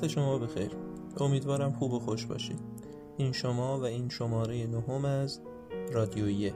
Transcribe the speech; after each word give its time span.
وقت 0.00 0.08
شما 0.08 0.38
بخیر. 0.38 0.70
امیدوارم 1.20 1.72
خوب 1.72 1.92
و 1.92 1.98
خوش 1.98 2.26
باشید 2.26 2.60
این 3.16 3.32
شما 3.32 3.78
و 3.78 3.84
این 3.84 4.08
شماره 4.08 4.66
نهم 4.66 5.04
از 5.04 5.40
رادیویه 5.92 6.54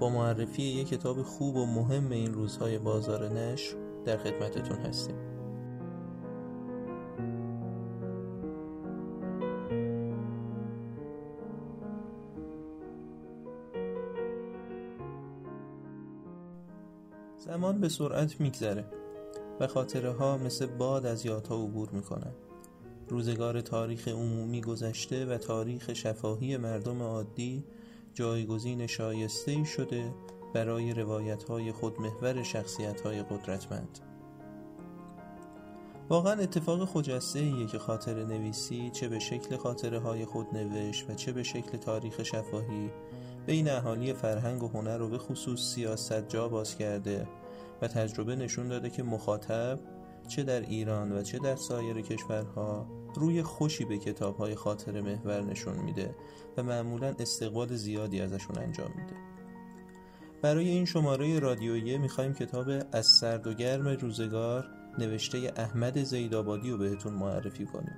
با 0.00 0.08
معرفی 0.10 0.62
یک 0.62 0.88
کتاب 0.88 1.22
خوب 1.22 1.56
و 1.56 1.66
مهم 1.66 2.10
این 2.10 2.34
روزهای 2.34 2.78
بازار 2.78 3.28
نشر 3.28 3.76
در 4.04 4.16
خدمتتون 4.16 4.76
هستیم. 4.76 5.16
زمان 17.38 17.80
به 17.80 17.88
سرعت 17.88 18.40
میگذره 18.40 18.84
و 19.60 19.66
خاطره 19.66 20.12
ها 20.12 20.36
مثل 20.36 20.66
باد 20.66 21.06
از 21.06 21.26
یادها 21.26 21.64
عبور 21.64 21.90
می‌کنن. 21.90 22.32
روزگار 23.08 23.60
تاریخ 23.60 24.08
عمومی 24.08 24.60
گذشته 24.60 25.26
و 25.26 25.38
تاریخ 25.38 25.92
شفاهی 25.92 26.56
مردم 26.56 27.02
عادی 27.02 27.64
جایگزین 28.14 28.86
شایسته 28.86 29.52
ای 29.52 29.64
شده 29.64 30.14
برای 30.54 30.94
روایت 30.94 31.42
های 31.42 31.72
خودمحور 31.72 32.42
شخصیت 32.42 33.00
های 33.00 33.22
قدرتمند. 33.22 33.98
واقعا 36.08 36.32
اتفاق 36.32 36.84
خجسته 36.84 37.38
ایه 37.38 37.66
که 37.66 37.78
خاطر 37.78 38.24
نویسی 38.24 38.90
چه 38.90 39.08
به 39.08 39.18
شکل 39.18 39.56
خاطره 39.56 39.98
های 39.98 40.24
خود 40.24 40.46
نوشت 40.52 41.10
و 41.10 41.14
چه 41.14 41.32
به 41.32 41.42
شکل 41.42 41.78
تاریخ 41.78 42.22
شفاهی 42.22 42.90
بین 43.46 43.70
اهالی 43.70 44.12
فرهنگ 44.12 44.62
و 44.62 44.68
هنر 44.68 44.98
رو 44.98 45.08
به 45.08 45.18
خصوص 45.18 45.60
سیاست 45.74 46.28
جا 46.28 46.48
باز 46.48 46.76
کرده 46.76 47.28
و 47.82 47.88
تجربه 47.88 48.36
نشون 48.36 48.68
داده 48.68 48.90
که 48.90 49.02
مخاطب 49.02 49.78
چه 50.28 50.42
در 50.42 50.60
ایران 50.60 51.12
و 51.12 51.22
چه 51.22 51.38
در 51.38 51.56
سایر 51.56 52.00
کشورها 52.00 52.86
روی 53.14 53.42
خوشی 53.42 53.84
به 53.84 53.98
کتاب 53.98 54.36
های 54.36 54.54
خاطر 54.54 55.00
محور 55.00 55.40
نشون 55.40 55.76
میده 55.76 56.14
و 56.56 56.62
معمولا 56.62 57.14
استقبال 57.18 57.76
زیادی 57.76 58.20
ازشون 58.20 58.58
انجام 58.58 58.90
میده. 58.96 59.14
برای 60.42 60.68
این 60.68 60.84
شماره 60.84 61.38
رادیویی 61.38 61.98
می‌خوایم 61.98 62.34
کتاب 62.34 62.66
از 62.92 63.06
سرد 63.06 63.46
و 63.46 63.54
گرم 63.54 63.88
روزگار 63.88 64.68
نوشته 64.98 65.52
احمد 65.56 66.02
زیدآبادی 66.02 66.70
رو 66.70 66.78
بهتون 66.78 67.12
معرفی 67.12 67.66
کنیم. 67.66 67.96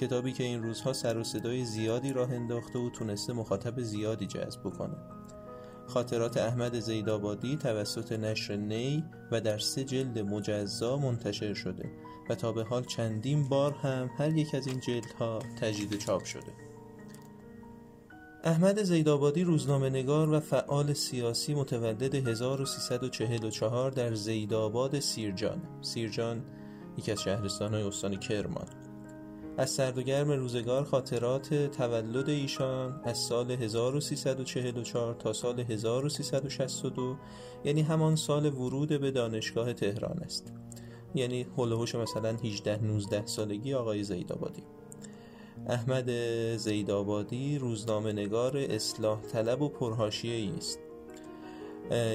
کتابی 0.00 0.32
که 0.32 0.44
این 0.44 0.62
روزها 0.62 0.92
سر 0.92 1.18
و 1.18 1.24
صدای 1.24 1.64
زیادی 1.64 2.12
راه 2.12 2.32
انداخته 2.32 2.78
و 2.78 2.90
تونسته 2.90 3.32
مخاطب 3.32 3.80
زیادی 3.80 4.26
جذب 4.26 4.62
کنه 4.62 4.96
خاطرات 5.86 6.36
احمد 6.36 6.80
زیدآبادی 6.80 7.56
توسط 7.56 8.12
نشر 8.12 8.56
نی 8.56 9.04
و 9.32 9.40
در 9.40 9.58
سه 9.58 9.84
جلد 9.84 10.18
مجزا 10.18 10.96
منتشر 10.96 11.54
شده 11.54 11.90
و 12.30 12.34
تا 12.34 12.52
به 12.52 12.64
حال 12.64 12.84
چندین 12.84 13.48
بار 13.48 13.72
هم 13.72 14.10
هر 14.18 14.36
یک 14.36 14.54
از 14.54 14.66
این 14.66 14.80
جلدها 14.80 15.38
تجدید 15.60 15.98
چاپ 15.98 16.24
شده. 16.24 16.52
احمد 18.44 18.82
زیدآبادی 18.82 19.44
روزنامه 19.44 19.90
نگار 19.90 20.32
و 20.32 20.40
فعال 20.40 20.92
سیاسی 20.92 21.54
متولد 21.54 22.14
1344 22.14 23.90
در 23.90 24.14
زیدآباد 24.14 25.00
سیرجان. 25.00 25.62
سیرجان 25.80 26.42
یکی 26.98 27.12
از 27.12 27.22
شهرستانهای 27.22 27.82
استان 27.82 28.16
کرمان. 28.16 28.66
از 29.56 29.70
سرد 29.70 29.98
و 29.98 30.02
گرم 30.02 30.30
روزگار 30.30 30.84
خاطرات 30.84 31.54
تولد 31.54 32.28
ایشان 32.28 33.00
از 33.04 33.18
سال 33.18 33.50
1344 33.50 35.14
تا 35.14 35.32
سال 35.32 35.60
1362 35.60 37.16
یعنی 37.64 37.82
همان 37.82 38.16
سال 38.16 38.46
ورود 38.46 38.88
به 39.00 39.10
دانشگاه 39.10 39.72
تهران 39.72 40.18
است. 40.18 40.52
یعنی 41.14 41.46
هلوهوش 41.58 41.94
مثلا 41.94 42.36
18 42.44 42.84
19 42.84 43.26
سالگی 43.26 43.74
آقای 43.74 44.04
زیدآبادی. 44.04 44.62
احمد 45.68 46.10
زیدآبادی 46.56 47.58
روزنامه 47.58 48.12
نگار 48.12 48.56
اصلاح 48.56 49.20
طلب 49.20 49.62
و 49.62 49.68
پرهاشیه 49.68 50.56
است. 50.56 50.78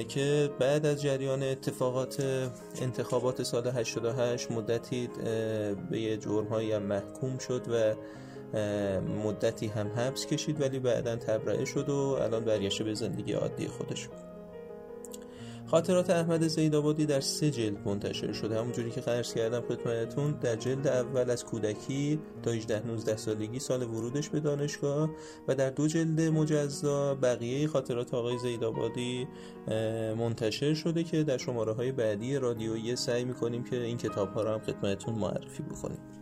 که 0.08 0.50
بعد 0.58 0.86
از 0.86 1.02
جریان 1.02 1.42
اتفاقات 1.42 2.22
انتخابات 2.82 3.42
سال 3.42 3.66
88 3.66 4.50
مدتی 4.50 5.08
به 5.90 6.00
یه 6.00 6.16
جرمهایی 6.16 6.72
هم 6.72 6.82
محکوم 6.82 7.38
شد 7.38 7.62
و 7.68 7.94
مدتی 9.24 9.66
هم 9.66 9.88
حبس 9.88 10.26
کشید 10.26 10.60
ولی 10.60 10.78
بعدا 10.78 11.16
تبرئه 11.16 11.64
شد 11.64 11.88
و 11.88 12.18
الان 12.22 12.44
برگشته 12.44 12.84
به 12.84 12.94
زندگی 12.94 13.32
عادی 13.32 13.68
خودش. 13.68 14.08
خاطرات 15.70 16.10
احمد 16.10 16.48
زیدآبادی 16.48 17.06
در 17.06 17.20
سه 17.20 17.50
جلد 17.50 17.88
منتشر 17.88 18.32
شده. 18.32 18.58
همونجوری 18.58 18.90
که 18.90 19.00
قرض 19.00 19.34
کردم 19.34 19.60
خدمتتون 19.60 20.32
در 20.40 20.56
جلد 20.56 20.86
اول 20.86 21.30
از 21.30 21.44
کودکی 21.44 22.20
تا 22.42 22.50
18 22.50 22.86
19 22.86 23.16
سالگی 23.16 23.58
سال 23.58 23.82
ورودش 23.82 24.28
به 24.28 24.40
دانشگاه 24.40 25.10
و 25.48 25.54
در 25.54 25.70
دو 25.70 25.86
جلد 25.86 26.20
مجزا 26.20 27.14
بقیه 27.14 27.66
خاطرات 27.66 28.14
آقای 28.14 28.38
زیدآبادی 28.38 29.28
منتشر 30.18 30.74
شده 30.74 31.04
که 31.04 31.22
در 31.22 31.38
شماره 31.38 31.72
های 31.72 31.92
بعدی 31.92 32.36
رادیویی 32.36 32.96
سعی 32.96 33.24
می‌کنیم 33.24 33.64
که 33.64 33.82
این 33.82 33.96
کتاب 33.96 34.32
ها 34.32 34.42
رو 34.42 34.50
هم 34.50 34.60
خدمتتون 34.60 35.14
معرفی 35.14 35.62
بکنیم. 35.62 36.17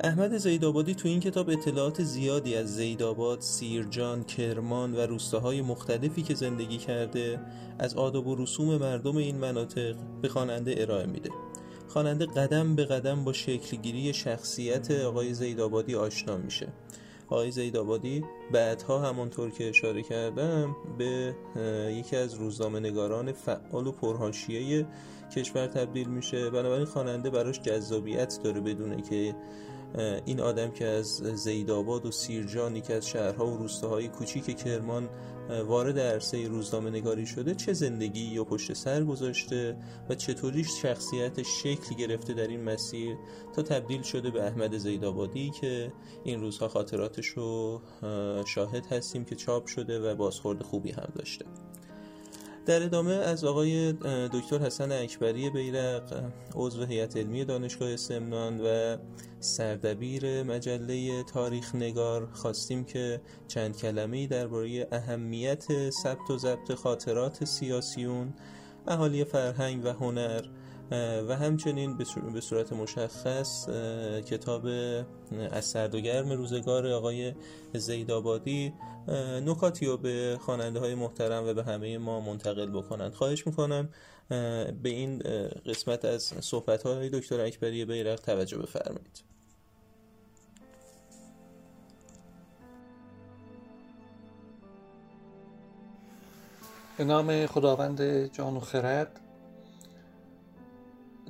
احمد 0.00 0.36
زیدآبادی 0.36 0.94
تو 0.94 1.08
این 1.08 1.20
کتاب 1.20 1.50
اطلاعات 1.50 2.02
زیادی 2.02 2.54
از 2.54 2.76
زیدآباد، 2.76 3.40
سیرجان، 3.40 4.24
کرمان 4.24 4.94
و 4.94 5.00
روستاهای 5.00 5.62
مختلفی 5.62 6.22
که 6.22 6.34
زندگی 6.34 6.78
کرده 6.78 7.40
از 7.78 7.94
آداب 7.94 8.26
و 8.26 8.34
رسوم 8.34 8.76
مردم 8.76 9.16
این 9.16 9.38
مناطق 9.38 9.96
به 10.22 10.28
خواننده 10.28 10.74
ارائه 10.78 11.06
میده. 11.06 11.30
خواننده 11.88 12.26
قدم 12.26 12.76
به 12.76 12.84
قدم 12.84 13.24
با 13.24 13.32
شکلگیری 13.32 14.14
شخصیت 14.14 14.90
آقای 14.90 15.34
زیدآبادی 15.34 15.94
آشنا 15.94 16.36
میشه. 16.36 16.68
آقای 17.28 17.50
زیدآبادی 17.50 18.24
بعدها 18.52 18.98
همانطور 18.98 19.50
که 19.50 19.68
اشاره 19.68 20.02
کردم 20.02 20.76
به 20.98 21.34
یکی 21.90 22.16
از 22.16 22.34
روزنامه 22.34 22.80
نگاران 22.80 23.32
فعال 23.32 23.86
و 23.86 23.92
پرهاشیه 23.92 24.86
کشور 25.36 25.66
تبدیل 25.66 26.08
میشه 26.08 26.50
بنابراین 26.50 26.84
خواننده 26.84 27.30
براش 27.30 27.60
جذابیت 27.60 28.38
داره 28.44 28.60
بدونه 28.60 29.02
که 29.02 29.34
این 30.24 30.40
آدم 30.40 30.70
که 30.70 30.84
از 30.84 31.06
زیدآباد 31.16 32.06
و 32.06 32.10
سیرجانی 32.10 32.80
که 32.80 32.94
از 32.94 33.08
شهرها 33.08 33.46
و 33.46 33.56
روستاهای 33.56 34.08
کوچیک 34.08 34.56
کرمان 34.56 35.08
وارد 35.66 35.98
عرصه 35.98 36.48
روزنامه 36.48 36.90
نگاری 36.90 37.26
شده 37.26 37.54
چه 37.54 37.72
زندگی 37.72 38.24
یا 38.24 38.44
پشت 38.44 38.72
سر 38.72 39.04
گذاشته 39.04 39.76
و 40.08 40.14
چطوری 40.14 40.64
شخصیت 40.64 41.42
شکل 41.42 41.94
گرفته 41.94 42.34
در 42.34 42.46
این 42.46 42.62
مسیر 42.62 43.16
تا 43.56 43.62
تبدیل 43.62 44.02
شده 44.02 44.30
به 44.30 44.46
احمد 44.46 44.78
زیدآبادی 44.78 45.50
که 45.50 45.92
این 46.24 46.40
روزها 46.40 46.68
خاطراتش 46.68 47.26
رو 47.26 47.80
شاهد 48.46 48.86
هستیم 48.86 49.24
که 49.24 49.34
چاپ 49.34 49.66
شده 49.66 50.00
و 50.00 50.14
بازخورد 50.14 50.62
خوبی 50.62 50.90
هم 50.90 51.12
داشته. 51.14 51.44
در 52.66 52.82
ادامه 52.82 53.12
از 53.12 53.44
آقای 53.44 53.92
دکتر 54.32 54.58
حسن 54.58 54.92
اکبری 54.92 55.50
بیرق 55.50 56.30
عضو 56.54 56.84
هیئت 56.84 57.16
علمی 57.16 57.44
دانشگاه 57.44 57.96
سمنان 57.96 58.60
و 58.60 58.96
سردبیر 59.40 60.42
مجله 60.42 61.22
تاریخ 61.22 61.74
نگار 61.74 62.28
خواستیم 62.32 62.84
که 62.84 63.20
چند 63.48 63.76
کلمه‌ای 63.76 64.26
درباره 64.26 64.88
اهمیت 64.92 65.90
ثبت 65.90 66.30
و 66.30 66.38
ضبط 66.38 66.74
خاطرات 66.74 67.44
سیاسیون 67.44 68.34
اهالی 68.86 69.24
فرهنگ 69.24 69.84
و 69.84 69.88
هنر 69.88 70.42
و 71.28 71.36
همچنین 71.36 71.96
به 72.32 72.40
صورت 72.40 72.72
مشخص 72.72 73.68
کتاب 74.26 74.66
از 75.50 75.64
سرد 75.64 75.94
و 75.94 76.00
گرم 76.00 76.32
روزگار 76.32 76.86
آقای 76.86 77.34
زیدآبادی 77.74 78.72
نکاتی 79.46 79.86
رو 79.86 79.96
به 79.96 80.38
خواننده 80.40 80.80
های 80.80 80.94
محترم 80.94 81.44
و 81.48 81.54
به 81.54 81.64
همه 81.64 81.98
ما 81.98 82.20
منتقل 82.20 82.70
بکنند. 82.70 83.14
خواهش 83.14 83.46
می‌کنم 83.46 83.88
به 84.28 84.88
این 84.88 85.18
قسمت 85.66 86.04
از 86.04 86.22
صحبت 86.22 86.82
های 86.82 87.08
دکتر 87.08 87.40
اکبری 87.40 87.84
بیرق 87.84 88.20
توجه 88.20 88.58
بفرمایید. 88.58 89.22
به 96.98 97.04
نام 97.04 97.46
خداوند 97.46 98.26
جان 98.32 98.56
و 98.56 98.60
خرد 98.60 99.20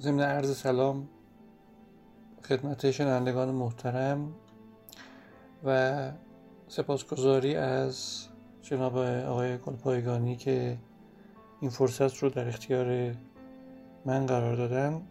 ضمن 0.01 0.21
عرض 0.21 0.57
سلام 0.57 1.09
خدمت 2.49 2.91
شنوندگان 2.91 3.51
محترم 3.51 4.35
و 5.65 6.11
سپاسگزاری 6.69 7.55
از 7.55 8.27
جناب 8.63 8.97
آقای 8.97 9.59
گلپایگانی 9.59 10.37
که 10.37 10.79
این 11.61 11.71
فرصت 11.71 12.17
رو 12.17 12.31
در 12.31 12.49
اختیار 12.49 13.15
من 14.05 14.27
قرار 14.27 14.57
دادن. 14.57 15.03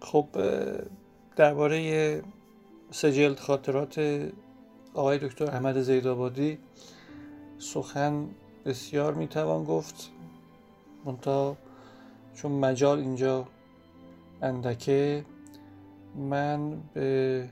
خب 0.00 0.26
درباره 1.36 2.22
سجلد 2.90 3.38
خاطرات 3.38 4.22
آقای 4.94 5.18
دکتر 5.18 5.44
احمد 5.44 5.80
زیدآبادی 5.80 6.58
سخن 7.58 8.28
بسیار 8.64 9.14
می‌توان 9.14 9.64
گفت. 9.64 10.10
منتها 11.04 11.56
چون 12.34 12.52
مجال 12.52 12.98
اینجا 12.98 13.48
اندکه 14.42 15.24
من 16.16 16.80
به 16.94 17.48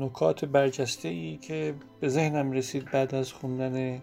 نکات 0.00 0.44
برجسته 0.44 1.08
ای 1.08 1.36
که 1.36 1.74
به 2.00 2.08
ذهنم 2.08 2.52
رسید 2.52 2.90
بعد 2.90 3.14
از 3.14 3.32
خوندن 3.32 4.02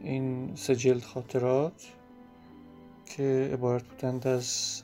این 0.00 0.52
سجل 0.56 1.00
خاطرات 1.00 1.92
که 3.06 3.50
عبارت 3.52 3.84
بودند 3.84 4.26
از 4.26 4.82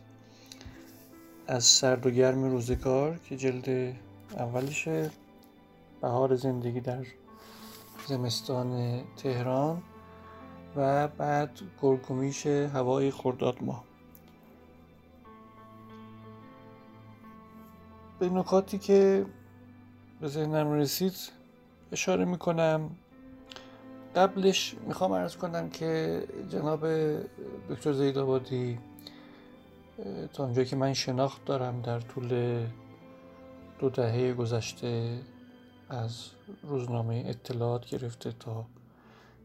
از 1.46 1.64
سرد 1.64 2.06
و 2.06 2.10
گرم 2.10 2.44
روزگار 2.44 3.18
که 3.28 3.36
جلد 3.36 3.96
اولشه 4.36 5.10
بهار 6.00 6.36
زندگی 6.36 6.80
در 6.80 7.04
زمستان 8.06 9.00
تهران. 9.16 9.82
و 10.76 11.08
بعد 11.08 11.50
گرگومیش 11.82 12.46
هوای 12.46 13.10
خرداد 13.10 13.62
ماه. 13.62 13.84
به 18.18 18.28
نکاتی 18.30 18.78
که 18.78 19.26
به 20.20 20.28
ذهنم 20.28 20.72
رسید 20.72 21.14
اشاره 21.92 22.24
می‌کنم. 22.24 22.90
قبلش 24.16 24.74
می‌خوام 24.86 25.12
ارز 25.12 25.36
کنم 25.36 25.70
که 25.70 26.22
جناب 26.48 26.86
دکتر 27.70 27.92
زید 27.92 28.18
آبادی 28.18 28.78
تا 30.32 30.44
اونجایی 30.44 30.66
که 30.66 30.76
من 30.76 30.92
شناخت 30.94 31.44
دارم 31.44 31.80
در 31.80 32.00
طول 32.00 32.60
دو 33.78 33.90
دهه 33.90 34.32
گذشته 34.32 35.20
از 35.88 36.30
روزنامه 36.62 37.24
اطلاعات 37.26 37.86
گرفته 37.86 38.32
تا 38.32 38.64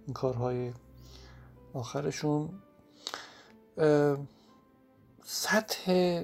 این 0.07 0.13
کارهای 0.13 0.71
آخرشون 1.73 2.49
سطح 5.23 6.23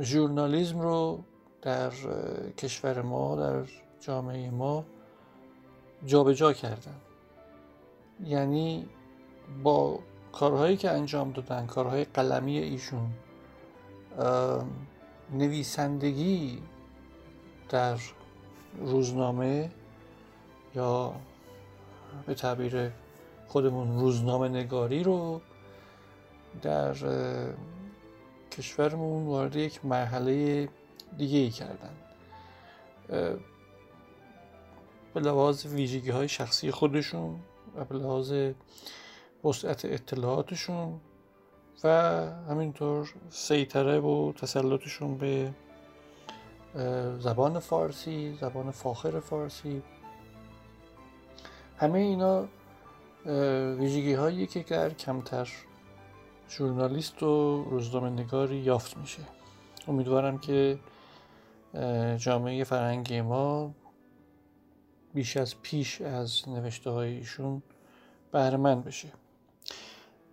ژورنالیزم 0.00 0.80
رو 0.80 1.24
در 1.62 1.92
کشور 2.58 3.02
ما 3.02 3.36
در 3.36 3.62
جامعه 4.00 4.50
ما 4.50 4.84
جابجا 6.06 6.32
جا 6.32 6.52
کردن. 6.52 7.00
یعنی 8.24 8.88
با 9.62 9.98
کارهایی 10.32 10.76
که 10.76 10.90
انجام 10.90 11.32
دادن 11.32 11.66
کارهای 11.66 12.04
قلمی 12.04 12.58
ایشون 12.58 13.10
نویسندگی 15.32 16.62
در 17.68 17.98
روزنامه 18.78 19.70
یا 20.74 21.14
به 22.26 22.34
تعبیر 22.34 22.90
خودمون 23.48 24.00
روزنامه 24.00 24.48
نگاری 24.48 25.02
رو 25.02 25.40
در 26.62 26.94
کشورمون 28.50 29.26
وارد 29.26 29.56
یک 29.56 29.84
مرحله 29.84 30.68
دیگه 31.18 31.38
ای 31.38 31.50
کردن. 31.50 31.94
به 35.14 35.20
لحاظ 35.20 35.66
ویژگی 35.66 36.10
های 36.10 36.28
شخصی 36.28 36.70
خودشون 36.70 37.40
و 37.76 37.84
به 37.84 37.94
لحاظ 37.94 38.32
وسعت 39.44 39.84
اطلاعاتشون 39.84 41.00
و 41.84 41.88
همینطور 42.50 43.14
سیطره 43.30 44.00
و 44.00 44.32
تسلطشون 44.32 45.18
به 45.18 45.54
زبان 47.18 47.58
فارسی 47.58 48.38
زبان 48.40 48.70
فاخر 48.70 49.20
فارسی. 49.20 49.82
همه 51.76 51.98
اینا 51.98 52.48
ویژگی 53.26 54.12
هایی 54.12 54.46
که 54.46 54.62
در 54.62 54.90
کمتر 54.90 55.48
ژورنالیست 56.50 57.22
و 57.22 57.64
روزنامه 57.64 58.10
نگاری 58.10 58.56
یافت 58.56 58.96
میشه. 58.96 59.22
امیدوارم 59.88 60.38
که 60.38 60.78
جامعه 62.16 62.64
فرهنگی 62.64 63.20
ما 63.20 63.74
بیش 65.14 65.36
از 65.36 65.54
پیش 65.62 66.00
از 66.00 66.48
نوشته 66.48 66.90
های 66.90 67.16
ایشون 67.16 67.62
بهرمند 68.32 68.84
بشه. 68.84 69.08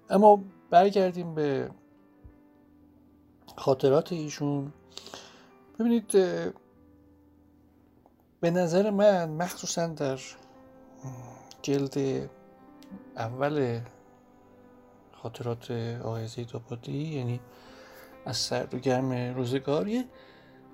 اما 0.10 0.44
برگردیم 0.70 1.36
به 1.36 1.72
خاطرات 3.56 4.12
ایشون. 4.12 4.74
ببینید 5.80 6.12
به 8.40 8.52
نظر 8.52 8.90
من 8.90 9.30
مخصوصا 9.30 9.88
در 9.88 10.20
جلد 11.62 12.30
اول 13.18 13.82
خاطرات 15.12 15.72
آقای 16.04 16.28
زید 16.28 16.50
یعنی 16.88 17.40
از 18.26 18.38
سرد 18.38 18.74
و 18.74 18.80
گرم 18.80 19.12
روزگار 19.12 19.90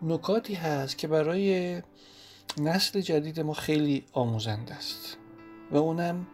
نکاتی 0.01 0.53
هست 0.53 0.97
که 0.97 1.07
برای 1.07 1.81
نسل 2.57 3.01
جدید 3.01 3.39
ما 3.39 3.53
خیلی 3.53 4.05
آموزنده 4.13 4.73
است 4.73 5.17
و 5.71 5.77
اونم 5.77 6.27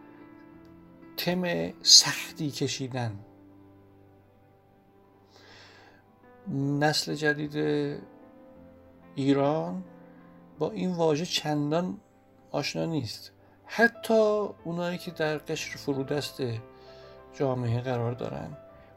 تم 1.16 1.72
سختی 1.82 2.50
کشیدن. 2.50 3.18
نسل 6.48 7.14
جدید 7.14 7.56
ایران 9.14 9.84
با 10.58 10.70
این 10.70 10.92
واژه 10.92 11.26
چندان 11.26 12.00
آشنا 12.50 12.84
نیست. 12.84 13.32
حتی 13.76 14.48
اونایی 14.64 14.98
که 14.98 15.10
در 15.10 15.38
قشر 15.38 15.76
فرودست 15.76 16.42
جامعه 17.32 17.80
قرار 17.80 18.12
دارن 18.12 18.56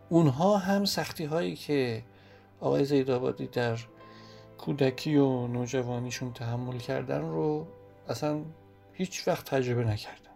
اونها 0.10 0.58
هم 0.58 0.86
سختی 0.86 1.26
هایی 1.26 1.56
که 1.56 2.04
آقای 2.60 2.86
زیدآبادی 2.86 3.48
در 3.48 3.80
کودکی 4.58 5.16
و 5.16 5.48
نوجوانیشون 5.48 6.34
تحمل 6.34 6.78
کردن 6.78 7.22
رو 7.22 7.68
اصلا 8.10 8.42
هیچ 8.94 9.28
وقت 9.28 9.46
تجربه 9.46 9.84
نکردن. 9.84 10.32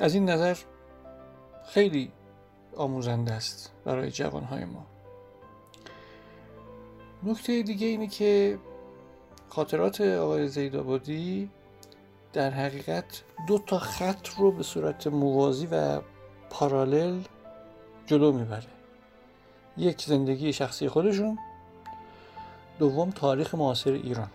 از 0.00 0.14
این 0.14 0.30
نظر 0.30 0.56
خیلی 1.66 2.12
آموزنده 2.76 3.32
است 3.32 3.72
برای 3.84 4.10
جوانهای 4.10 4.64
ما. 4.64 4.86
نکته 7.22 7.62
دیگه 7.62 7.86
اینه 7.86 8.06
که 8.06 8.58
خاطرات 9.48 10.00
آقای 10.00 10.48
زیدآبادی 10.48 11.50
در 12.32 12.50
حقیقت 12.50 13.22
دو 13.48 13.58
تا 13.58 13.78
خط 13.78 14.28
رو 14.38 14.52
به 14.52 14.62
صورت 14.62 15.06
موازی 15.06 15.66
و 15.66 16.00
پارالل 16.50 17.20
جلو 18.06 18.32
می‌بره. 18.32 18.66
یک 19.76 20.02
زندگی 20.02 20.52
شخصی 20.52 20.88
خودشون 20.88 21.38
دوم 22.78 23.10
تاریخ 23.10 23.54
معاصر 23.54 23.92
ایران. 23.92 24.30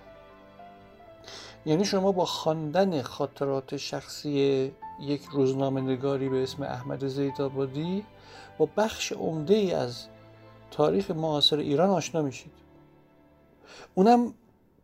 یعنی 1.66 1.86
شما 1.86 2.12
با 2.12 2.26
خواندن 2.26 3.02
خاطرات 3.02 3.78
شخصی 3.78 4.72
یک 5.00 5.24
روزنامه 5.32 5.82
نگاری 5.82 6.30
به 6.30 6.44
اسم 6.44 6.64
احمد 6.64 7.08
زیدآبادی 7.08 8.06
با 8.58 8.70
بخش 8.78 9.12
عمده 9.12 9.54
ای 9.54 9.74
از 9.74 10.06
تاریخ 10.72 11.12
معاصر 11.12 11.58
ایران 11.58 11.90
آشنا 11.90 12.22
میشید. 12.22 12.52
اونم 13.96 14.34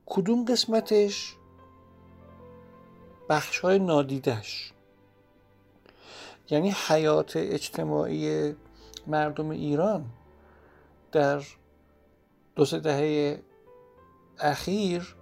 کدوم 0.10 0.46
قسمتش؟ 0.46 1.36
بخش 3.30 3.60
های 3.60 3.80
نادیدش 3.80 4.74
یعنی 6.50 6.76
حیات 6.88 7.32
اجتماعی 7.36 8.56
مردم 9.08 9.50
ایران 9.50 10.06
در 11.12 11.44
دو 12.56 12.66
سه 12.66 12.80
دهه 12.80 13.40
اخیر 14.40 15.16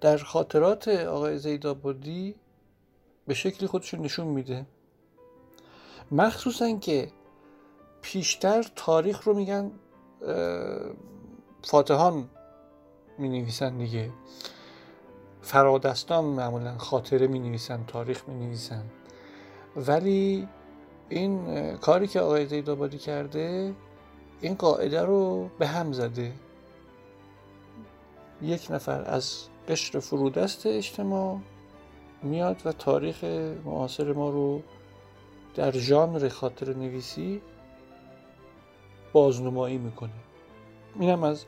در 0.00 0.16
خاطرات 0.16 0.88
آقای 0.88 1.38
زیدابادی 1.38 2.34
به 3.26 3.34
شکلی 3.34 3.66
خودشون 3.66 4.00
نشون 4.00 4.26
میده. 4.26 4.66
مخصوصا 6.10 6.78
که 6.78 7.12
پیشتر 8.02 8.70
تاریخ 8.76 9.22
رو 9.22 9.34
میگن 9.34 9.72
فاتحان 11.62 12.28
می 13.18 13.28
نویسن 13.28 13.78
دیگه. 13.78 14.10
فرادستان 15.42 16.24
معمولا 16.24 16.78
خاطره 16.78 17.26
می 17.26 17.38
نویسن 17.38 17.84
تاریخ 17.86 18.28
می 18.28 18.46
نویسن 18.46 18.84
ولی 19.76 20.48
این 21.08 21.76
کاری 21.76 22.06
که 22.06 22.20
آقای 22.20 22.46
زیدآبادی 22.46 22.98
کرده 22.98 23.74
این 24.40 24.54
قاعده 24.54 25.02
رو 25.02 25.48
به 25.58 25.66
هم 25.66 25.92
زده. 25.92 26.32
یک 28.42 28.66
نفر 28.70 29.04
از 29.06 29.44
قشر 29.68 29.98
فرودست 29.98 30.66
اجتماع 30.66 31.38
میاد 32.22 32.62
و 32.64 32.72
تاریخ 32.72 33.24
معاصر 33.64 34.12
ما 34.12 34.30
رو 34.30 34.62
در 35.54 35.72
ژانر 35.72 36.28
خاطر 36.28 36.74
نویسی 36.74 37.42
بازنمایی 39.12 39.78
می‌کنه. 39.78 40.10
اینم 41.00 41.24
از 41.24 41.44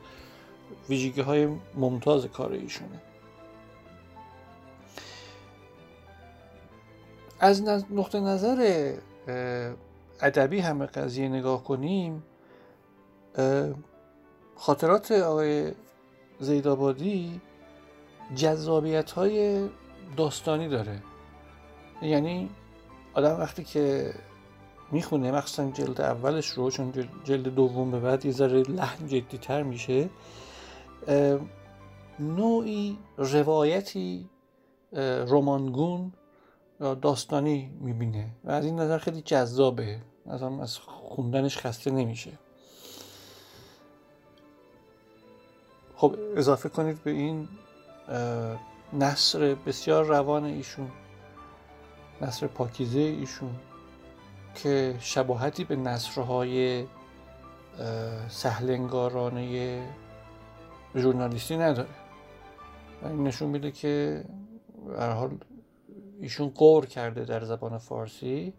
ویژگی 0.89 1.21
های 1.21 1.47
ممتاز 1.75 2.25
کار 2.25 2.51
ایشونه. 2.51 3.01
از 7.39 7.63
نقطه 7.91 8.19
نظر 8.19 8.93
ادبی 10.21 10.59
همه 10.59 10.85
قضیه 10.85 11.29
نگاه 11.29 11.63
کنیم 11.63 12.23
خاطرات 14.55 15.11
آقای 15.11 15.71
زیدابادی 16.39 17.41
جذابیت 18.35 19.11
های 19.11 19.69
داستانی 20.17 20.67
داره. 20.67 21.03
یعنی 22.01 22.49
آدم 23.13 23.39
وقتی 23.39 23.63
که 23.63 24.13
می‌خونه 24.91 25.31
مخصوصا 25.31 25.71
جلد 25.71 26.01
اولش 26.01 26.47
رو 26.47 26.71
چون 26.71 26.93
جلد 27.23 27.47
دوم 27.47 27.91
به 27.91 27.99
بعد 27.99 28.25
یه 28.25 28.31
ذره 28.31 28.61
لحن 28.61 29.07
جدی 29.07 29.37
تر 29.37 29.63
میشه 29.63 30.09
نوعی 32.19 32.97
روایتی 33.17 34.29
رومانگون 35.27 36.13
داستانی 36.79 37.77
می‌بینه 37.79 38.29
و 38.43 38.51
از 38.51 38.65
این 38.65 38.79
نظر 38.79 38.97
خیلی 38.97 39.21
جذابه. 39.21 40.01
از 40.59 40.77
خوندنش 40.79 41.57
خسته 41.57 41.91
نمیشه. 41.91 42.31
خب 45.95 46.15
اضافه 46.35 46.69
کنید 46.69 47.03
به 47.03 47.11
این 47.11 47.47
نصر 48.93 49.55
بسیار 49.55 50.05
روان 50.05 50.45
ایشون 50.45 50.91
نصر 52.21 52.47
پاکیزه 52.47 52.99
ایشون 52.99 53.55
که 54.55 54.95
شباهتی 54.99 55.63
به 55.63 55.75
نصرهای 55.75 56.85
سهلنگارانه 58.29 59.83
ژورنالیستی 60.97 61.57
نداره. 61.57 61.89
و 63.03 63.07
این 63.07 63.23
نشون 63.23 63.49
میده 63.49 63.71
که 63.71 64.23
هر 64.99 65.11
حال 65.11 65.37
ایشون 66.19 66.49
قور 66.49 66.85
کرده 66.85 67.25
در 67.25 67.43
زبان 67.43 67.77
فارسی. 67.77 68.53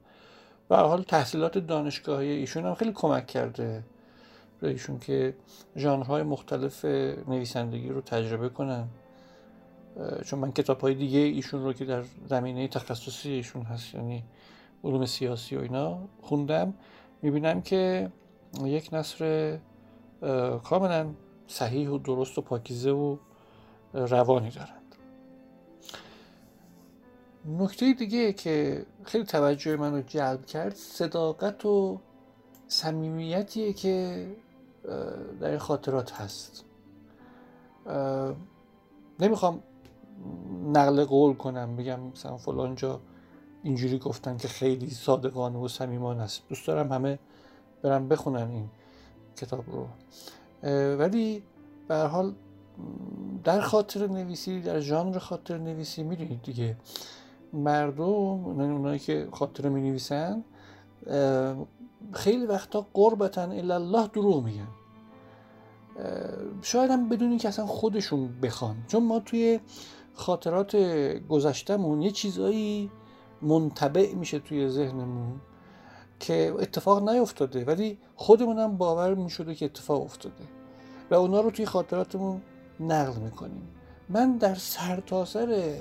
و 0.71 0.77
حال 0.77 1.03
تحصیلات 1.03 1.59
دانشگاهی 1.59 2.29
ایشون 2.29 2.65
هم 2.65 2.75
خیلی 2.75 2.93
کمک 2.93 3.27
کرده 3.27 3.85
به 4.61 4.69
ایشون 4.69 4.99
که 4.99 5.35
ژانرهای 5.77 6.23
مختلف 6.23 6.85
نویسندگی 7.29 7.89
رو 7.89 8.01
تجربه 8.01 8.49
کنن. 8.49 8.89
چون 10.25 10.39
من 10.39 10.53
کتاب 10.53 10.81
های 10.81 10.95
دیگه 10.95 11.19
ایشون 11.19 11.65
رو 11.65 11.73
که 11.73 11.85
در 11.85 12.03
زمینه 12.29 12.69
تخصصی 12.69 13.31
ایشون 13.31 13.63
هست 13.63 13.95
یعنی 13.95 14.25
علوم 14.85 15.07
سیاسی 15.07 15.57
و 15.57 15.61
اینا 15.61 15.99
خوندم. 16.23 16.75
می‌بینم 17.23 17.63
که 17.63 18.11
یک 18.65 18.89
نصر 18.93 19.59
کاملا 20.65 21.07
صحیح 21.49 21.89
و 21.89 21.99
درست 21.99 22.39
و 22.39 22.41
پاکیزه 22.41 22.91
و 22.91 23.17
روانی 23.95 24.51
دارند. 24.51 24.95
نکته 27.47 27.93
دیگه 27.93 28.33
که 28.33 28.87
خیلی 29.05 29.25
توجه 29.25 29.77
من 29.77 29.95
رو 29.95 30.03
جلب 30.03 30.47
کرد 30.47 30.75
صداقت 30.75 31.65
و 31.65 32.01
صمیمیتیه 32.67 33.73
که 33.73 34.27
در 35.41 35.59
خاطرات 35.59 36.13
هست. 36.13 36.65
نمی‌خوام 39.21 39.63
نقل 40.73 41.05
قول 41.05 41.35
کنم 41.35 41.77
بگم 41.77 42.01
مثلا 42.01 42.37
فلان 42.37 42.75
جا 42.75 43.01
اینجوری 43.63 43.99
گفتن 43.99 44.37
که 44.37 44.49
خیلی 44.49 44.91
صادقانه 44.91 45.59
و 45.59 45.69
صمیمانه 45.69 46.23
است. 46.23 46.49
دوست 46.49 46.67
دارم 46.67 46.93
همه 46.93 47.19
برم 47.83 48.09
بخونن 48.09 48.51
این 48.51 48.71
کتاب 49.37 49.71
رو. 49.71 49.89
ولی 50.99 51.43
به 51.89 51.97
حال 51.97 52.35
در 53.45 53.61
خاطر 53.61 54.07
نویسی 54.07 54.61
در 54.61 54.81
ژانر 54.81 55.19
خاطر 55.19 55.59
نویسی 55.59 56.03
می‌دونید 56.03 56.43
دیگه. 56.43 56.77
مردم 57.53 58.61
یعنی 58.61 58.73
اونایی 58.73 58.99
که 58.99 59.29
خاطر 59.33 59.69
می 59.69 59.81
نویسن 59.81 60.45
خیلی 62.13 62.47
وقتا 62.47 62.87
قربتا 62.95 63.43
الا 63.43 63.75
الله 63.75 64.07
دروغ 64.07 64.45
میگن. 64.45 64.69
شاید 66.63 66.91
هم 66.91 67.09
بدون 67.09 67.39
که 67.39 67.49
اصلا 67.49 67.67
خودشون 67.67 68.41
بخوان. 68.41 68.77
چون 68.87 69.05
ما 69.05 69.21
توی 69.21 69.61
خاطرات 70.15 70.77
گذشتمون 71.29 72.03
یه 72.03 72.11
چیزایی 72.11 72.91
منطبع 73.43 74.15
میشه 74.15 74.39
توی 74.39 74.69
ذهنمون. 74.69 75.41
که 76.21 76.55
اتفاق 76.59 77.09
نیفتاده 77.09 77.65
ولی 77.65 77.99
خودمون 78.17 78.59
هم 78.59 78.77
باور 78.77 79.15
می‌شده 79.15 79.55
که 79.55 79.65
اتفاق 79.65 80.03
افتاده. 80.03 80.45
و 81.11 81.15
اونا 81.15 81.41
رو 81.41 81.51
توی 81.51 81.67
خاطراتمون 81.67 82.43
نقل 82.81 83.21
می‌کنیم. 83.21 83.69
من 84.09 84.37
در 84.37 84.55
سرتاسر 84.55 85.75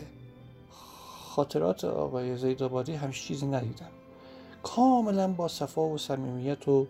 خاطرات 1.36 1.86
آقای 1.86 2.38
زیدآبادی 2.38 2.94
همش 2.94 3.28
چیزی 3.28 3.48
ندیدم. 3.48 3.90
کاملا 4.64 5.28
با 5.28 5.48
صفا 5.48 5.90
و 5.90 5.98
صمیمیت 5.98 6.68
و 6.68 6.88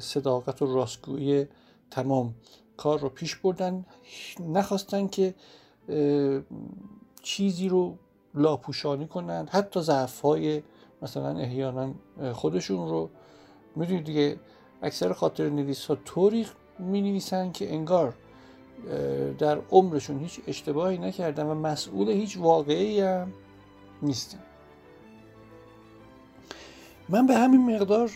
صداقت 0.00 0.62
و 0.62 0.74
راستگویی 0.74 1.48
تمام 1.90 2.34
کار 2.76 2.98
رو 2.98 3.08
پیش 3.08 3.36
بردن. 3.36 3.84
نخواستن 4.40 5.08
که 5.08 5.34
چیزی 7.22 7.68
رو 7.68 7.96
لاپوشانی 8.34 9.06
کنند 9.06 9.50
حتی 9.50 9.80
ضعف 9.80 10.20
های 10.20 10.62
مثلا 11.02 11.38
احیانا 11.38 11.94
خودشون 12.32 12.88
رو. 12.88 13.10
می‌دونید 13.76 14.04
دیگه 14.04 14.36
اکثر 14.82 15.12
خاطر 15.12 15.48
نویس 15.48 15.86
ها 15.86 15.94
طوری 15.94 16.46
می 16.78 17.02
نویسن 17.02 17.52
که 17.52 17.72
انگار 17.74 18.14
در 19.38 19.58
عمرشون 19.70 20.18
هیچ 20.18 20.40
اشتباهی 20.46 20.98
نکردن 20.98 21.46
و 21.46 21.54
مسئول 21.54 22.08
هیچ 22.08 22.38
واقعی 22.38 23.00
هم 23.00 23.32
نیستن. 24.02 24.38
من 27.08 27.26
به 27.26 27.34
همین 27.34 27.76
مقدار 27.76 28.08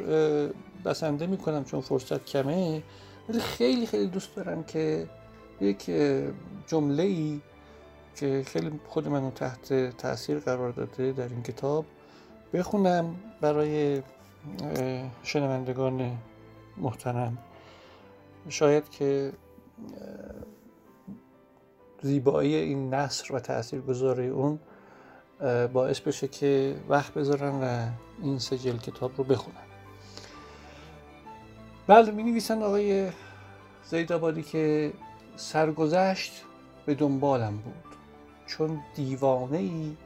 بسنده 0.85 1.27
می‌کنم 1.27 1.65
چون 1.65 1.81
فرصت 1.81 2.25
کمه 2.25 2.83
ولی 3.29 3.41
خیلی 3.41 3.87
خیلی 3.87 4.07
دوست 4.07 4.37
دارم 4.37 4.65
که 4.65 5.09
یک 5.61 5.91
جمله 6.67 7.03
ای 7.03 7.41
که 8.17 8.43
خیلی 8.47 8.81
خود 8.89 9.09
منو 9.09 9.31
تحت 9.31 9.97
تاثیر 9.97 10.39
قرار 10.39 10.71
داده 10.71 11.13
در 11.13 11.29
این 11.29 11.43
کتاب 11.43 11.85
بخونم 12.55 13.17
برای 13.41 14.03
شنوندگان 15.23 16.19
محترم. 16.77 17.39
شاید 18.49 18.91
که 18.91 19.33
زیبایی 22.03 22.55
این 22.55 22.95
نصر 22.95 23.35
و 23.35 23.41
تأثیر 23.41 23.81
گذاری 23.81 24.29
اون 24.29 24.59
باعث 25.73 26.01
بشه 26.01 26.29
که 26.29 26.77
وقت 26.89 27.15
بذارن 27.15 27.63
و 27.63 27.89
این 28.23 28.39
سجل 28.39 28.77
کتاب 28.77 29.13
رو 29.17 29.25
بخونن 29.25 29.57
بله 31.87 32.11
می 32.11 32.23
نویسن 32.23 32.63
آقای 32.63 33.09
زید 33.85 34.47
که 34.47 34.93
سرگذشت 35.37 36.45
به 36.87 36.95
دنبالم 36.95 37.57
بود. 37.57 37.97
چون 38.47 38.81
دیوانه 38.95 39.59
ای 39.59 39.97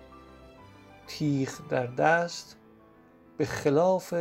تیخ 1.11 1.69
در 1.69 1.87
دست 1.87 2.57
به 3.38 3.45
خلاف 3.45 4.14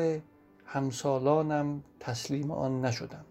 همسالانم 0.65 1.83
تسلیم 1.99 2.51
آن 2.51 2.85
نشدم. 2.85 3.25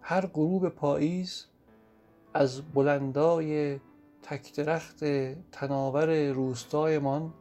هر 0.00 0.26
غروب 0.26 0.68
پاییز 0.68 1.44
از 2.34 2.62
بلندای 2.62 3.80
تک 4.22 4.54
درخت 4.54 5.04
تناور 5.52 6.30
روستایمان 6.30 7.32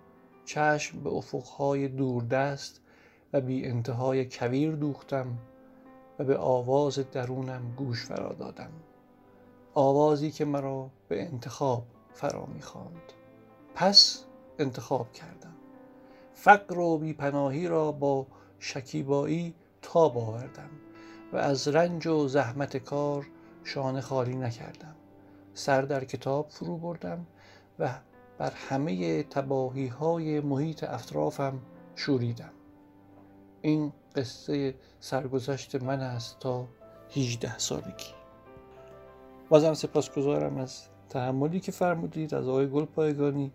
چشم 0.45 0.99
به 1.03 1.09
افقهای 1.09 1.87
دوردست 1.87 2.81
و 3.33 3.41
بی 3.41 3.65
انتهای 3.65 4.25
کویر 4.25 4.71
دوختم 4.71 5.37
و 6.19 6.23
به 6.23 6.37
آواز 6.37 7.11
درونم 7.11 7.73
گوش 7.77 8.05
فرا 8.05 8.33
دادم. 8.33 8.71
آوازی 9.73 10.31
که 10.31 10.45
مرا 10.45 10.89
به 11.07 11.23
انتخاب 11.23 11.85
فرا 12.13 12.45
می‌خواند. 12.45 13.13
پس 13.75 14.25
انتخاب 14.59 15.11
کردم. 15.11 15.53
فقر 16.33 16.79
و 16.79 16.97
بیپناهی 16.97 17.67
را 17.67 17.91
با 17.91 18.27
شکیبایی 18.59 19.53
تاب 19.81 20.17
آوردم 20.17 20.69
و 21.33 21.37
از 21.37 21.67
رنج 21.67 22.07
و 22.07 22.27
زحمت 22.27 22.77
کار 22.77 23.27
شانه 23.63 24.01
خالی 24.01 24.35
نکردم. 24.35 24.95
سر 25.53 25.81
در 25.81 26.03
کتاب 26.03 26.49
فرو 26.49 26.77
بردم 26.77 27.25
و 27.79 27.89
بر 28.37 28.51
همه 28.51 29.23
تباهی 29.23 29.87
های 29.87 30.39
محیط 30.39 30.83
اطرافم 30.83 31.59
شوریدم. 31.95 32.51
این 33.61 33.93
قصه 34.15 34.75
سرگذشت 34.99 35.75
من 35.75 35.99
است 35.99 36.39
تا 36.39 36.67
18 37.15 37.57
سالگی. 37.57 38.13
بازم 39.49 39.73
سپاسگزارم 39.73 40.57
از 40.57 40.83
تحملی 41.09 41.59
که 41.59 41.71
فرمودید 41.71 42.33
از 42.33 42.47
آقای 42.47 42.69
گل 42.69 42.85
پایگانی 42.85 43.51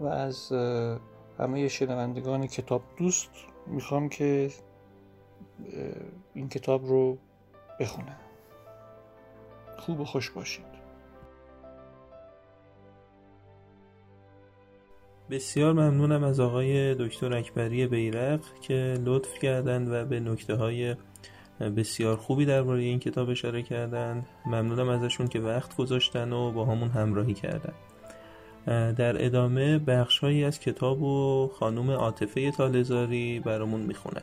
و 0.00 0.06
از 0.06 0.52
همه 1.38 1.68
شنوندگان 1.68 2.46
کتاب 2.46 2.82
دوست 2.96 3.30
می‌خوام 3.66 4.08
که 4.08 4.50
این 6.34 6.48
کتاب 6.48 6.86
رو 6.86 7.18
بخونم 7.80 8.16
خوب 9.78 10.00
و 10.00 10.04
خوش 10.04 10.30
باشید. 10.30 10.74
بسیار 15.30 15.72
ممنونم 15.72 16.24
از 16.24 16.40
آقای 16.40 16.94
دکتر 16.94 17.34
اکبری 17.34 17.86
بیرق 17.86 18.40
که 18.60 18.98
لطف 19.04 19.38
کردند 19.38 19.92
و 19.92 20.04
به 20.04 20.20
نکته 20.20 20.54
های 20.54 20.96
بسیار 21.76 22.16
خوبی 22.16 22.46
درباره 22.46 22.82
این 22.82 22.98
کتاب 22.98 23.28
اشاره 23.28 23.62
کردن 23.62 24.26
ممنونم 24.46 24.88
ازشون 24.88 25.28
که 25.28 25.40
وقت 25.40 25.76
گذاشتن 25.76 26.32
و 26.32 26.52
با 26.52 26.64
همون 26.64 26.88
همراهی 26.88 27.34
کردن. 27.34 27.74
در 28.66 29.24
ادامه 29.24 29.78
بخشهایی 29.78 30.44
از 30.44 30.60
کتاب 30.60 31.02
و 31.02 31.50
خانم 31.58 31.90
عاطفه 31.90 32.50
تالزاری 32.50 33.40
برامون 33.40 33.80
می‌خونه 33.80 34.22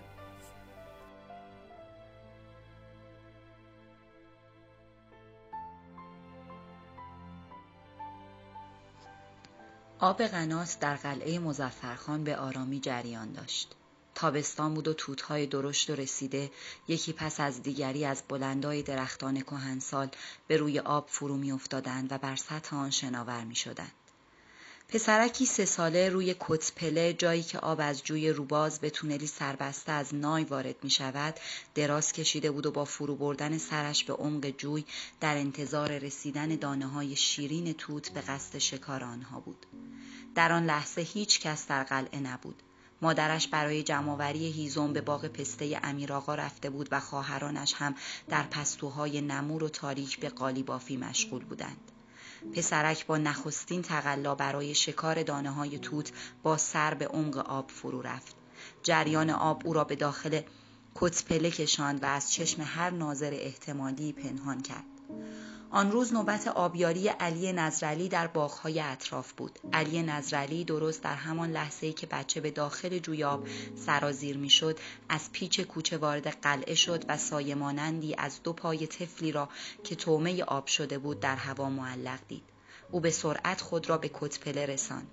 آب 10.00 10.22
قنات 10.22 10.78
در 10.80 10.96
قلعه 10.96 11.40
مزفرخان 11.40 12.24
به 12.24 12.38
آرامی 12.38 12.80
جریان 12.80 13.32
داشت. 13.32 13.76
تابستان 14.16 14.74
بود 14.74 14.88
و 14.88 14.94
توتهای 14.94 15.46
درشت 15.46 15.90
و 15.90 15.96
رسیده 15.96 16.52
یکی 16.88 17.14
پس 17.14 17.40
از 17.40 17.64
دیگری 17.64 18.06
از 18.06 18.24
بلندای 18.30 18.84
درختان 18.84 19.42
کهنسال 19.42 20.08
به 20.48 20.58
روی 20.58 20.80
آب 20.80 21.08
فرو 21.08 21.38
می 21.38 21.52
افتادند 21.52 22.12
و 22.12 22.18
بر 22.18 22.36
سطح 22.36 22.76
آن 22.76 22.90
شناور 22.90 23.44
می 23.44 23.56
شدند. 23.56 23.92
پسرکی 24.92 25.46
سه 25.46 25.66
ساله 25.66 26.10
روی 26.10 26.36
کتپله 26.40 27.14
جایی 27.14 27.44
که 27.44 27.60
آب 27.60 27.80
از 27.82 28.04
جوی 28.04 28.30
روباز 28.30 28.80
به 28.80 28.90
تونلی 28.90 29.28
سربسته 29.28 29.92
از 29.92 30.16
نای 30.16 30.44
وارد 30.44 30.76
می 30.84 30.90
شود 30.90 31.36
دراز 31.76 32.12
کشیده 32.14 32.52
بود 32.52 32.66
و 32.66 32.72
با 32.72 32.86
فرو 32.86 33.16
بردن 33.16 33.58
سرش 33.58 34.04
به 34.04 34.14
عمق 34.14 34.50
جوی 34.50 34.86
در 35.20 35.38
انتظار 35.38 35.98
رسیدن 35.98 36.56
دانه 36.56 36.88
های 36.88 37.16
شیرین 37.16 37.74
توت 37.74 38.10
به 38.10 38.22
قصد 38.22 38.58
شکار 38.58 39.04
آنها 39.04 39.40
بود. 39.40 39.66
در 40.36 40.52
آن 40.52 40.66
لحظه 40.66 41.02
هیچ 41.02 41.40
کس 41.40 41.68
در 41.68 41.84
قلعه 41.84 42.20
نبود. 42.20 42.64
مادرش 43.02 43.48
برای 43.48 43.84
جمعآوری 43.84 44.52
هیزم 44.52 44.94
به 44.94 45.02
باغ 45.02 45.28
پسته 45.28 45.80
امیرآقا 45.84 46.36
رفته 46.36 46.70
بود 46.70 46.88
و 46.92 47.00
خواهرانش 47.00 47.74
هم 47.74 47.96
در 48.30 48.44
پستوهای 48.44 49.22
نمور 49.22 49.64
و 49.64 49.70
تاریک 49.70 50.20
به 50.20 50.30
قالیبافی 50.30 50.98
مشغول 50.98 51.46
بودند. 51.46 51.91
پسرک 52.56 53.06
با 53.06 53.18
نخستین 53.18 53.82
تقلا 53.82 54.36
برای 54.36 54.76
شکار 54.76 55.24
دانه 55.24 55.52
های 55.52 55.80
توت 55.80 56.12
با 56.44 56.58
سر 56.58 56.94
به 56.94 57.08
عمق 57.08 57.38
آب 57.38 57.70
فرو 57.70 58.02
رفت. 58.02 58.36
جریان 58.84 59.30
آب 59.30 59.62
او 59.66 59.74
را 59.74 59.84
به 59.84 59.96
داخل 59.96 60.42
کتپله 60.96 61.52
کشاند 61.52 62.04
و 62.04 62.06
از 62.06 62.34
چشم 62.34 62.62
هر 62.62 62.90
ناظر 62.90 63.34
احتمالی 63.34 64.14
پنهان 64.14 64.62
کرد. 64.62 64.86
آن 65.74 65.92
روز 65.92 66.14
نوبت 66.14 66.48
آبیاری 66.48 67.08
علی 67.08 67.54
نظرعلی 67.54 68.10
در 68.10 68.28
باغهای 68.28 68.80
اطراف 68.80 69.34
بود. 69.34 69.60
علی 69.74 70.04
نظرعلی 70.04 70.64
درست 70.64 71.04
در 71.04 71.16
همان 71.16 71.52
لحظه 71.52 71.94
که 71.94 72.08
بچه 72.08 72.42
به 72.42 72.52
داخل 72.52 73.00
جوی 73.00 73.24
آب 73.24 73.48
سرازیر 73.86 74.38
می‌شد 74.38 74.80
از 75.10 75.32
پیچ 75.32 75.62
کوچه 75.62 75.98
وارد 75.98 76.28
قلعه 76.28 76.76
شد 76.76 77.06
و 77.08 77.18
سایمانندی 77.18 78.16
از 78.18 78.44
دو 78.44 78.54
پای 78.54 78.88
طفلی 78.88 79.32
را 79.32 79.50
که 79.84 79.96
تومه 79.96 80.44
آب 80.44 80.68
شده 80.68 80.98
بود 80.98 81.20
در 81.20 81.36
هوا 81.36 81.70
معلق 81.70 82.20
دید. 82.28 82.44
او 82.92 83.00
به 83.00 83.12
سرعت 83.12 83.62
خود 83.62 83.90
را 83.90 83.98
به 83.98 84.12
کتپله 84.14 84.66
رساند. 84.66 85.08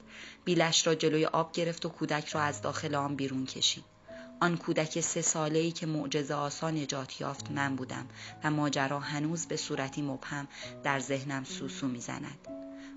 بیلش 0.45 0.87
را 0.87 0.95
جلوی 0.95 1.27
آب 1.27 1.53
گرفت 1.53 1.87
و 1.87 1.89
کودک 1.89 2.29
را 2.29 2.41
از 2.41 2.63
داخل 2.63 2.95
آن 2.95 3.17
بیرون 3.17 3.47
کشید. 3.47 3.98
آن 4.41 4.57
کودک 4.57 5.01
سه 5.01 5.23
ساله 5.23 5.59
ای 5.59 5.71
که 5.71 5.87
معجزه 5.87 6.35
آسان 6.35 6.75
نجات 6.75 7.21
یافت 7.21 7.51
من 7.51 7.77
بودم 7.77 8.07
و 8.45 8.51
ماجرا 8.51 9.01
هنوز 9.01 9.47
به 9.47 9.57
صورتی 9.57 10.03
مبهم 10.03 10.49
در 10.85 11.01
ذهنم 11.01 11.45
سوسو 11.45 11.89
می‌زند. 11.89 12.49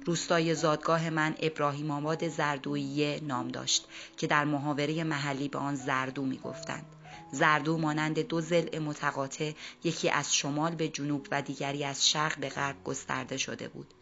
روستای 0.05 0.55
زادگاه 0.55 1.09
من 1.09 1.35
ابراهیم 1.39 1.91
آباد 1.91 2.27
زردوییه 2.27 3.19
نام 3.23 3.47
داشت 3.47 3.87
که 4.17 4.27
در 4.27 4.45
محاوره 4.45 5.03
محلی 5.03 5.47
به 5.47 5.57
آن 5.57 5.75
زردو 5.75 6.25
می 6.25 6.37
گفتند. 6.37 6.85
زردو 7.31 7.77
مانند 7.77 8.19
دو 8.19 8.41
زل 8.41 8.79
متقاطع 8.79 9.51
یکی 9.83 10.09
از 10.09 10.35
شمال 10.35 10.75
به 10.75 10.87
جنوب 10.87 11.27
و 11.31 11.41
دیگری 11.41 11.83
از 11.83 12.09
شرق 12.09 12.39
به 12.39 12.49
غرب 12.49 12.83
گسترده 12.83 13.37
شده 13.37 13.67
بود. 13.67 13.93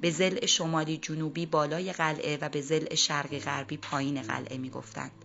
به 0.00 0.10
زل 0.10 0.46
شمالی 0.46 0.98
جنوبی 0.98 1.46
بالای 1.46 1.92
قلعه 1.92 2.38
و 2.40 2.48
به 2.48 2.60
زل 2.60 2.94
شرقی 2.94 3.38
غربی 3.38 3.76
پایین 3.76 4.22
قلعه 4.22 4.58
می 4.58 4.70
گفتند. 4.70 5.19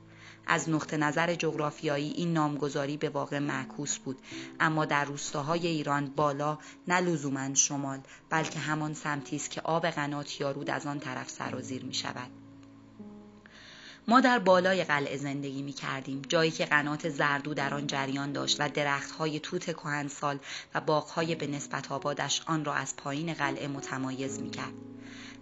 از 0.47 0.69
نقطه 0.69 0.97
نظر 0.97 1.35
جغرافیایی 1.35 2.11
این 2.11 2.33
نامگذاری 2.33 2.97
به 2.97 3.09
واقع 3.09 3.39
معکوس 3.39 3.97
بود 3.97 4.21
اما 4.59 4.85
در 4.85 5.05
روستاهای 5.05 5.67
ایران 5.67 6.05
بالا 6.05 6.57
نه 6.87 6.99
لزوما 6.99 7.53
شمال 7.53 7.99
بلکه 8.29 8.59
همان 8.59 8.93
سمتی 8.93 9.35
است 9.35 9.51
که 9.51 9.61
آب 9.61 9.87
قنات 9.87 10.41
یا 10.41 10.51
رود 10.51 10.69
از 10.69 10.85
آن 10.85 10.99
طرف 10.99 11.29
سرازیر 11.29 11.85
می 11.85 11.93
شود 11.93 12.29
ما 14.07 14.21
در 14.21 14.39
بالای 14.39 14.83
قلعه 14.83 15.17
زندگی 15.17 15.61
می 15.61 15.73
کردیم 15.73 16.21
جایی 16.29 16.51
که 16.51 16.65
قنات 16.65 17.09
زردو 17.09 17.53
در 17.53 17.73
آن 17.73 17.87
جریان 17.87 18.31
داشت 18.31 18.61
و 18.61 18.69
درختهای 18.69 19.39
توت 19.39 19.63
کهنسال 19.73 20.39
و 20.75 20.81
باغهای 20.81 21.35
به 21.35 21.47
نسبت 21.47 21.91
آبادش 21.91 22.41
آن 22.45 22.65
را 22.65 22.73
از 22.73 22.95
پایین 22.95 23.33
قلعه 23.33 23.67
متمایز 23.67 24.39
می 24.39 24.49
کرد. 24.49 24.73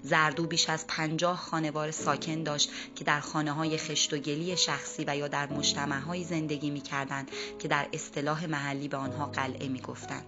زردو 0.04 0.48
بیش 0.48 0.70
از 0.70 0.88
پنجاه 0.88 1.38
خانوار 1.38 1.92
ساکن 1.92 2.44
داشت 2.44 2.72
که 2.96 3.04
در 3.04 3.20
خانه 3.20 3.52
های 3.52 3.78
خشت 3.78 4.14
و 4.14 4.18
گلی 4.18 4.58
شخصی 4.58 5.04
و 5.08 5.18
یا 5.18 5.28
در 5.28 5.54
مجتمع 5.54 6.24
زندگی 6.24 6.70
می 6.70 6.82
کردند 6.82 7.32
که 7.60 7.68
در 7.68 7.88
اصطلاح 7.94 8.46
محلی 8.46 8.88
به 8.88 8.98
آنها 8.98 9.26
قلعه 9.26 9.68
می 9.68 9.82
گفتند. 9.82 10.26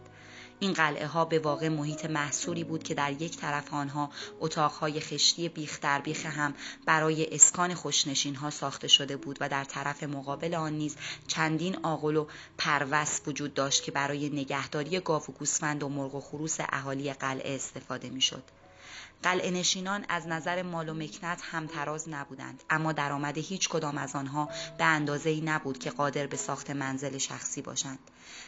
این 0.60 0.74
قلعه 0.74 1.08
ها 1.08 1.26
به 1.26 1.40
واقع 1.40 1.70
محیط 1.70 2.06
محصوری 2.06 2.64
بود 2.64 2.84
که 2.84 2.94
در 2.94 3.12
یک 3.22 3.38
طرف 3.38 3.74
آنها 3.74 4.10
اتاقهای 4.40 5.00
خشتی 5.00 5.50
بیخ 5.50 5.80
در 5.82 6.02
بیخ 6.02 6.26
هم 6.26 6.54
برای 6.86 7.36
اسکان 7.36 7.74
خوشنشین 7.74 8.36
ها 8.36 8.50
ساخته 8.50 8.88
شده 8.88 9.18
بود 9.18 9.38
و 9.42 9.50
در 9.50 9.64
طرف 9.64 10.04
مقابل 10.04 10.56
آن 10.56 10.74
نیز 10.74 10.96
چندین 11.28 11.78
آغل 11.84 12.16
و 12.16 12.28
پروس 12.58 13.22
وجود 13.28 13.54
داشت 13.54 13.84
که 13.84 13.92
برای 13.92 14.30
نگهداری 14.30 15.00
گاو 15.00 15.24
و 15.24 15.32
گوسفند 15.32 15.84
و 15.84 15.90
مرغ 15.90 16.16
و 16.16 16.22
خروس 16.22 16.58
اهالی 16.60 17.14
قلعه 17.14 17.56
استفاده 17.56 18.10
می‌شد. 18.10 18.44
قلعه 19.24 19.52
نشینان 19.52 20.06
از 20.10 20.28
نظر 20.28 20.62
مال 20.62 20.90
و 20.90 20.94
مکنت 20.94 21.42
همتراز 21.44 22.10
نبودند 22.10 22.64
اما 22.70 22.92
درآمد 22.92 23.38
هیچ 23.38 23.70
کدام 23.70 23.98
از 23.98 24.16
آنها 24.16 24.50
به 24.78 24.86
اندازه 24.86 25.30
ای 25.30 25.42
نبود 25.42 25.78
که 25.78 25.90
قادر 25.90 26.28
به 26.28 26.38
ساخت 26.38 26.70
منزل 26.70 27.18
شخصی 27.18 27.62
باشند. 27.62 28.00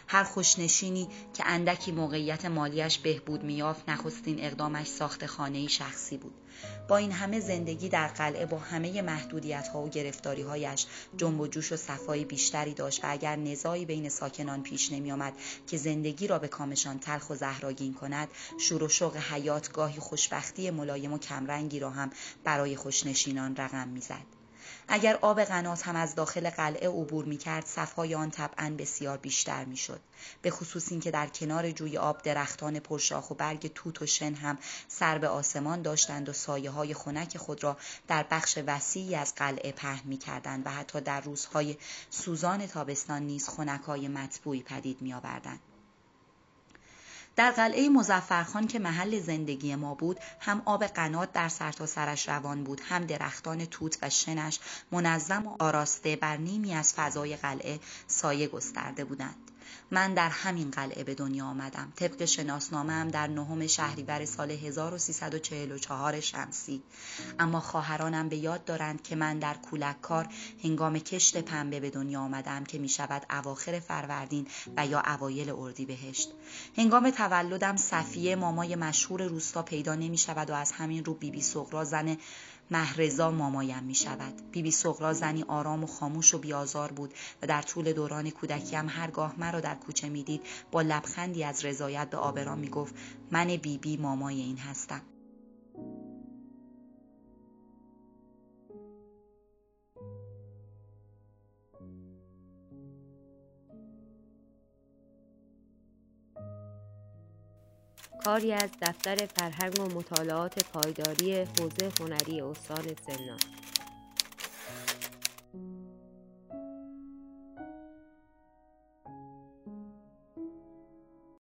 هر 0.07 0.23
خوشنشینی 0.23 1.07
که 1.33 1.43
اندکی 1.45 1.91
موقعیت 1.91 2.45
مالیش 2.45 2.99
بهبود 2.99 3.43
میافت 3.43 3.89
نخستین 3.89 4.43
اقدامش 4.43 4.87
ساخت 4.87 5.25
خانه 5.25 5.67
شخصی 5.67 6.17
بود. 6.17 6.33
با 6.87 6.97
این 6.97 7.11
همه 7.11 7.39
زندگی 7.39 7.89
در 7.89 8.07
قلعه 8.07 8.45
با 8.45 8.57
همه 8.57 9.01
محدودیت 9.01 9.67
ها 9.67 9.81
و 9.81 9.89
گرفتاری 9.89 10.41
هایش 10.41 10.85
جنب 11.17 11.39
و 11.39 11.47
جوش 11.47 11.71
و 11.71 11.75
صفایی 11.75 12.25
بیشتری 12.25 12.73
داشت 12.73 13.03
و 13.03 13.11
اگر 13.11 13.35
نزاعی 13.35 13.85
بین 13.85 14.09
ساکنان 14.09 14.63
پیش 14.63 14.91
نمی 14.91 15.11
آمد 15.11 15.33
که 15.67 15.77
زندگی 15.77 16.27
را 16.27 16.39
به 16.39 16.47
کامشان 16.47 16.99
تلخ 16.99 17.29
و 17.29 17.35
زهراگین 17.35 17.93
کند 17.93 18.27
شور 18.59 18.83
و 18.83 18.89
شوق 18.89 19.17
حیات 19.17 19.71
گاهی 19.71 19.99
خوشبختی 19.99 20.56
ملایم 20.59 21.13
و 21.13 21.17
کمرنگی 21.17 21.79
را 21.79 21.89
هم 21.89 22.11
برای 22.43 22.75
خوشنشینان 22.75 23.55
رقم 23.55 23.87
می‌زد 23.87 24.37
اگر 24.87 25.15
آب 25.21 25.43
قنات 25.43 25.87
هم 25.87 25.95
از 25.95 26.15
داخل 26.15 26.49
قلعه 26.49 26.89
عبور 26.89 27.25
می 27.25 27.37
کرد 27.37 27.65
صفهای 27.65 28.15
آن 28.15 28.31
طبعا 28.31 28.75
بسیار 28.77 29.17
بیشتر 29.17 29.65
می 29.65 29.77
شد. 29.77 29.99
به 30.41 30.51
خصوص 30.51 30.91
اینکه 30.91 31.11
در 31.11 31.27
کنار 31.27 31.71
جوی 31.71 31.97
آب 31.97 32.21
درختان 32.21 32.79
پرشاخ 32.79 33.31
و 33.31 33.35
برگ 33.35 33.71
توت 33.75 34.01
و 34.01 34.05
شن 34.05 34.33
هم 34.33 34.57
سر 34.87 35.17
به 35.17 35.27
آسمان 35.27 35.81
داشتند 35.81 36.29
و 36.29 36.33
سایه 36.33 36.69
های 36.69 36.93
خنک 36.93 37.37
خود 37.37 37.63
را 37.63 37.77
در 38.07 38.25
بخش 38.31 38.59
وسیعی 38.67 39.15
از 39.15 39.35
قلعه 39.35 39.71
پهن 39.71 40.07
می 40.07 40.17
کردند 40.17 40.65
و 40.65 40.69
حتی 40.69 41.01
در 41.01 41.21
روزهای 41.21 41.77
سوزان 42.09 42.67
تابستان 42.67 43.23
نیز 43.23 43.49
خنک 43.49 43.81
های 43.81 44.07
مطبوعی 44.07 44.63
پدید 44.63 45.01
می 45.01 45.13
آوردند. 45.13 45.59
در 47.37 47.51
قلعه 47.51 47.89
مزفرخان 47.89 48.67
که 48.67 48.79
محل 48.79 49.19
زندگی 49.19 49.75
ما 49.75 49.93
بود 49.93 50.19
هم 50.39 50.61
آب 50.65 50.85
قنات 50.85 51.31
در 51.33 51.49
سرتاسرش 51.49 51.89
سرش 51.95 52.29
روان 52.29 52.63
بود 52.63 52.81
هم 52.89 53.05
درختان 53.05 53.65
توت 53.65 53.97
و 54.01 54.09
شنش 54.09 54.59
منظم 54.91 55.47
و 55.47 55.55
آراسته 55.59 56.15
بر 56.15 56.37
نیمی 56.37 56.73
از 56.73 56.93
فضای 56.93 57.35
قلعه 57.35 57.79
سایه 58.07 58.47
گسترده 58.47 59.05
بودند. 59.05 59.46
من 59.91 60.13
در 60.13 60.29
همین 60.29 60.71
قلعه 60.71 61.03
به 61.03 61.15
دنیا 61.15 61.45
آمدم. 61.45 61.93
طبق 61.95 62.25
شناسنامه 62.25 62.93
هم 62.93 63.07
در 63.07 63.27
نهم 63.27 63.67
شهریور 63.67 64.25
سال 64.25 64.51
1344 64.51 66.19
شمسی. 66.19 66.83
اما 67.39 67.59
خواهرانم 67.59 68.29
به 68.29 68.37
یاد 68.37 68.65
دارند 68.65 69.03
که 69.03 69.15
من 69.15 69.39
در 69.39 69.53
کولککار 69.53 70.27
هنگام 70.63 70.99
کشت 70.99 71.37
پنبه 71.37 71.79
به 71.79 71.89
دنیا 71.89 72.21
آمدم 72.21 72.63
که 72.63 72.79
می 72.79 72.89
شود 72.89 73.25
اواخر 73.29 73.79
فروردین 73.79 74.47
و 74.77 74.87
یا 74.87 74.99
اوایل 74.99 75.49
اردی 75.49 75.85
بهشت 75.85 76.29
هنگام 76.77 77.09
تولدم 77.09 77.75
صفیه 77.75 78.35
مامای 78.35 78.75
مشهور 78.75 79.23
روستا 79.23 79.61
پیدا 79.61 79.95
نمی 79.95 80.17
شود 80.17 80.49
و 80.49 80.53
از 80.53 80.71
همین 80.71 81.05
رو 81.05 81.13
بیبی 81.13 81.37
بی 81.37 81.43
سغرا 81.43 81.83
زن 81.83 82.17
مهرزا 82.71 83.31
مامایم 83.31 83.83
می 83.83 83.95
شود. 83.95 84.51
بیبی 84.51 84.71
سغرا 84.71 85.13
زنی 85.13 85.43
آرام 85.47 85.83
و 85.83 85.87
خاموش 85.87 86.33
و 86.33 86.37
بیازار 86.37 86.91
بود 86.91 87.13
و 87.41 87.47
در 87.47 87.61
طول 87.61 87.93
دوران 87.93 88.29
کودکیم 88.29 88.89
هرگاه 88.89 89.33
مرا 89.37 89.59
در 89.67 89.75
کوچه 89.75 90.09
می‌دید. 90.09 90.41
با 90.71 90.81
لبخندی 90.81 91.43
از 91.43 91.65
رضایت 91.65 92.09
به 92.09 92.17
آبران 92.17 92.59
می‌گفت 92.59 92.95
من 93.31 93.47
بیبی 93.47 93.77
بی 93.77 93.97
مامای 93.97 94.41
این 94.41 94.57
هستم. 94.57 95.01
کاری 108.23 108.53
از 108.53 108.69
دفتر 108.81 109.15
فرهنگ 109.15 109.79
و 109.79 109.83
مطالعات 109.83 110.65
پایداری 110.73 111.35
حوزه 111.35 111.91
هنری 111.99 112.41
استان 112.41 112.83
سمنان 113.07 113.39